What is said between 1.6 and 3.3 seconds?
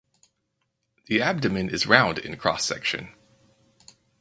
is round in cross section.